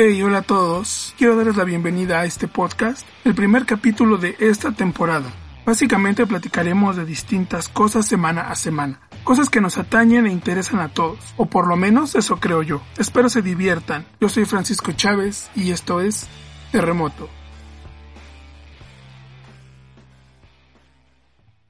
[0.00, 1.12] Hey, hola a todos.
[1.18, 5.28] Quiero darles la bienvenida a este podcast, el primer capítulo de esta temporada.
[5.66, 10.90] Básicamente platicaremos de distintas cosas semana a semana, cosas que nos atañen e interesan a
[10.90, 12.80] todos, o por lo menos eso creo yo.
[12.96, 14.06] Espero se diviertan.
[14.20, 16.28] Yo soy Francisco Chávez y esto es
[16.70, 17.28] Terremoto.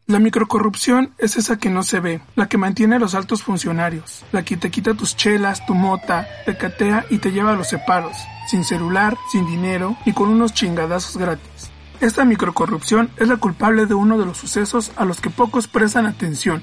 [0.08, 4.24] La microcorrupción es esa que no se ve, la que mantiene a los altos funcionarios,
[4.32, 7.68] la que te quita tus chelas, tu mota, te catea y te lleva a los
[7.68, 8.16] separos,
[8.48, 11.70] sin celular, sin dinero y con unos chingadazos gratis.
[12.00, 16.06] Esta microcorrupción es la culpable de uno de los sucesos a los que pocos prestan
[16.06, 16.62] atención.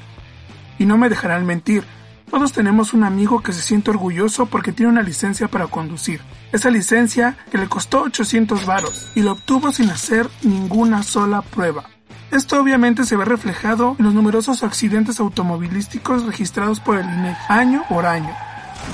[0.80, 1.84] Y no me dejarán mentir,
[2.32, 6.20] todos tenemos un amigo que se siente orgulloso porque tiene una licencia para conducir.
[6.52, 11.84] Esa licencia que le costó 800 varos y lo obtuvo sin hacer ninguna sola prueba.
[12.32, 17.06] Esto obviamente se ve reflejado en los numerosos accidentes automovilísticos registrados por el
[17.50, 18.36] año por año.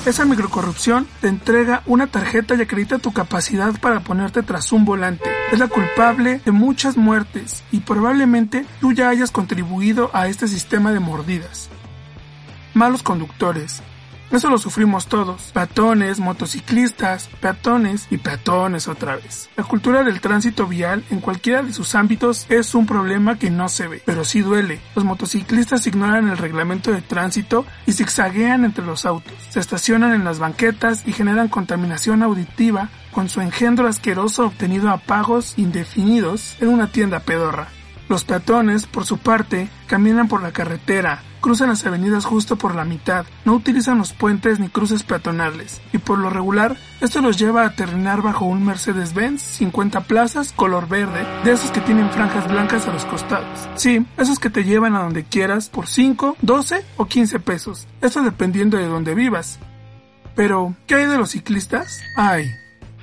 [0.06, 5.30] Esa microcorrupción te entrega una tarjeta y acredita tu capacidad para ponerte tras un volante.
[5.52, 10.92] Es la culpable de muchas muertes y probablemente tú ya hayas contribuido a este sistema
[10.92, 11.70] de mordidas.
[12.74, 13.84] Malos conductores,
[14.32, 15.52] eso lo sufrimos todos.
[15.54, 19.50] Peatones, motociclistas, peatones y peatones otra vez.
[19.58, 23.70] La cultura del tránsito vial en cualquiera de sus ámbitos es un problema que no
[23.70, 24.80] se ve, pero sí duele.
[24.96, 29.34] Los motociclistas ignoran el reglamento de tránsito y zigzaguean entre los autos.
[29.50, 34.98] Se estacionan en las banquetas y generan contaminación auditiva con su engendro asqueroso obtenido a
[34.98, 37.68] pagos indefinidos en una tienda pedorra.
[38.10, 42.86] Los peatones, por su parte, caminan por la carretera, cruzan las avenidas justo por la
[42.86, 47.66] mitad, no utilizan los puentes ni cruces peatonales, y por lo regular, esto los lleva
[47.66, 52.88] a terminar bajo un Mercedes-Benz 50 plazas color verde, de esos que tienen franjas blancas
[52.88, 53.68] a los costados.
[53.76, 58.22] Sí, esos que te llevan a donde quieras por 5, 12 o 15 pesos, eso
[58.22, 59.60] dependiendo de donde vivas.
[60.36, 62.00] Pero, ¿qué hay de los ciclistas?
[62.16, 62.46] Ay,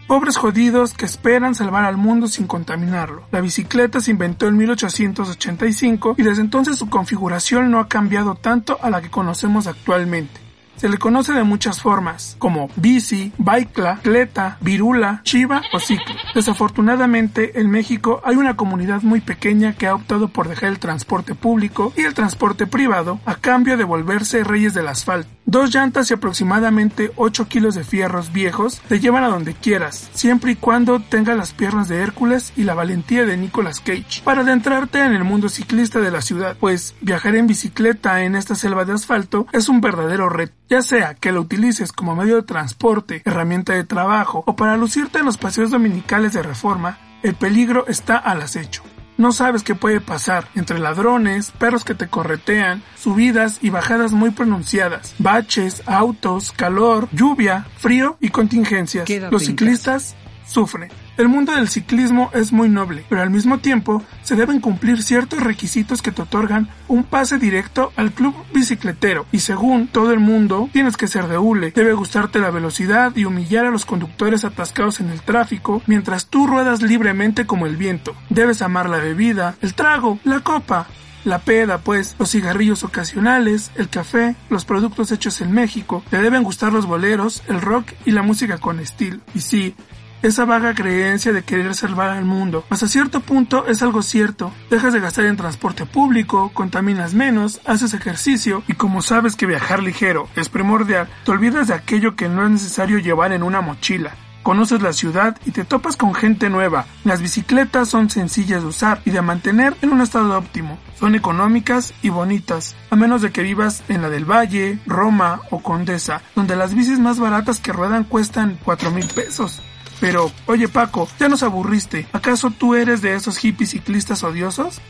[0.09, 3.25] Pobres jodidos que esperan salvar al mundo sin contaminarlo.
[3.31, 8.79] La bicicleta se inventó en 1885 y desde entonces su configuración no ha cambiado tanto
[8.81, 10.41] a la que conocemos actualmente.
[10.77, 16.15] Se le conoce de muchas formas, como bici, bicla, cleta, virula, chiva o ciclo.
[16.35, 21.35] Desafortunadamente, en México hay una comunidad muy pequeña que ha optado por dejar el transporte
[21.35, 25.29] público y el transporte privado a cambio de volverse reyes del asfalto.
[25.51, 30.53] Dos llantas y aproximadamente 8 kilos de fierros viejos te llevan a donde quieras, siempre
[30.53, 35.03] y cuando tengas las piernas de Hércules y la valentía de Nicolas Cage, para adentrarte
[35.03, 38.93] en el mundo ciclista de la ciudad, pues viajar en bicicleta en esta selva de
[38.93, 43.73] asfalto es un verdadero reto ya sea que lo utilices como medio de transporte, herramienta
[43.73, 48.43] de trabajo o para lucirte en los paseos dominicales de reforma, el peligro está al
[48.43, 48.83] acecho.
[49.19, 54.31] No sabes qué puede pasar entre ladrones, perros que te corretean, subidas y bajadas muy
[54.31, 59.11] pronunciadas, baches, autos, calor, lluvia, frío y contingencias.
[59.31, 60.15] Los ciclistas
[60.47, 60.91] sufren.
[61.19, 65.41] El mundo del ciclismo es muy noble, pero al mismo tiempo se deben cumplir ciertos
[65.41, 70.71] requisitos que te otorgan un pase directo al club bicicletero y según todo el mundo
[70.73, 75.01] tienes que ser de hule, debe gustarte la velocidad y humillar a los conductores atascados
[75.01, 78.15] en el tráfico mientras tú ruedas libremente como el viento.
[78.31, 80.87] Debes amar la bebida, el trago, la copa,
[81.25, 86.45] la peda, pues, los cigarrillos ocasionales, el café, los productos hechos en México, te deben
[86.45, 89.19] gustar los boleros, el rock y la música con estilo.
[89.35, 89.75] Y sí,
[90.23, 92.65] esa vaga creencia de querer salvar al mundo.
[92.71, 94.53] Hasta cierto punto es algo cierto.
[94.71, 99.83] Dejas de gastar en transporte público, contaminas menos, haces ejercicio y como sabes que viajar
[99.83, 104.15] ligero es primordial, te olvidas de aquello que no es necesario llevar en una mochila.
[104.43, 106.87] Conoces la ciudad y te topas con gente nueva.
[107.05, 110.79] Las bicicletas son sencillas de usar y de mantener en un estado óptimo.
[110.99, 115.63] Son económicas y bonitas, a menos de que vivas en la del Valle, Roma o
[115.63, 119.61] Condesa, donde las bicis más baratas que ruedan cuestan 4 mil pesos.
[120.01, 122.07] Pero, oye Paco, ¿ya nos aburriste?
[122.13, 124.81] ¿Acaso tú eres de esos hippies ciclistas odiosos?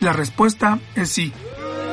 [0.00, 1.32] La respuesta es sí.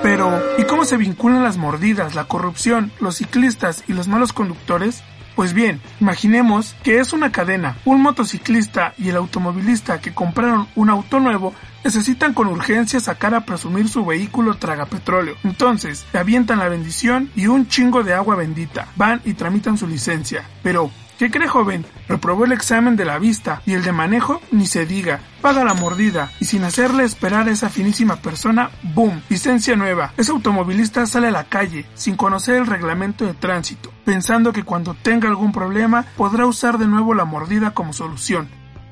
[0.03, 5.03] Pero, ¿y cómo se vinculan las mordidas, la corrupción, los ciclistas y los malos conductores?
[5.35, 7.77] Pues bien, imaginemos que es una cadena.
[7.85, 11.53] Un motociclista y el automovilista que compraron un auto nuevo
[11.83, 15.35] necesitan con urgencia sacar a presumir su vehículo traga petróleo.
[15.43, 18.87] Entonces, le avientan la bendición y un chingo de agua bendita.
[18.95, 20.43] Van y tramitan su licencia.
[20.63, 21.83] Pero, ¿Qué cree joven?
[22.07, 25.19] Reprobó el examen de la vista y el de manejo ni se diga.
[25.41, 29.23] Paga la mordida y sin hacerle esperar a esa finísima persona, ¡boom!
[29.27, 30.13] Licencia nueva.
[30.15, 34.93] Ese automovilista sale a la calle sin conocer el reglamento de tránsito, pensando que cuando
[34.93, 38.47] tenga algún problema podrá usar de nuevo la mordida como solución.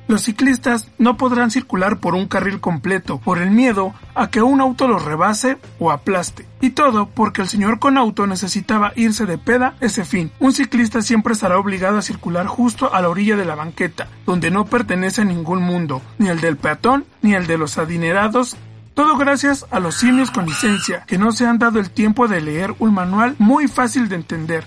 [0.08, 4.60] Los ciclistas no podrán circular por un carril completo por el miedo a que un
[4.60, 6.46] auto los rebase o aplaste.
[6.60, 10.30] Y todo porque el señor con auto necesitaba irse de peda ese fin.
[10.38, 14.50] Un ciclista siempre estará obligado a circular justo a la orilla de la banqueta, donde
[14.50, 18.56] no pertenece a ningún mundo, ni el del peatón, ni el de los adinerados
[18.96, 22.40] todo gracias a los simios con licencia, que no se han dado el tiempo de
[22.40, 24.64] leer un manual muy fácil de entender.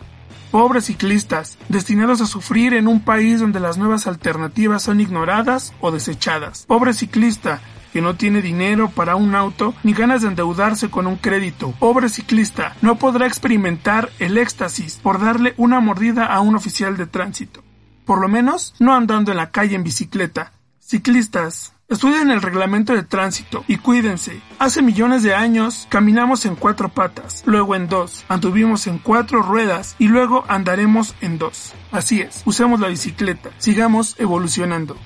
[0.51, 5.91] Pobres ciclistas, destinados a sufrir en un país donde las nuevas alternativas son ignoradas o
[5.91, 6.65] desechadas.
[6.65, 7.61] Pobre ciclista,
[7.93, 11.73] que no tiene dinero para un auto ni ganas de endeudarse con un crédito.
[11.79, 17.05] Pobre ciclista, no podrá experimentar el éxtasis por darle una mordida a un oficial de
[17.05, 17.63] tránsito.
[18.05, 20.53] Por lo menos no andando en la calle en bicicleta.
[20.79, 24.39] Ciclistas, Estudien el reglamento de tránsito y cuídense.
[24.59, 29.95] Hace millones de años caminamos en cuatro patas, luego en dos, anduvimos en cuatro ruedas
[29.97, 31.73] y luego andaremos en dos.
[31.91, 34.97] Así es, usemos la bicicleta, sigamos evolucionando.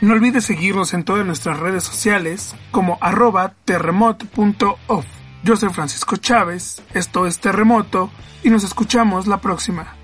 [0.00, 5.04] No olvides seguirnos en todas nuestras redes sociales como arroba terremoto.off.
[5.44, 8.10] Yo soy Francisco Chávez, esto es Terremoto
[8.42, 9.97] y nos escuchamos la próxima.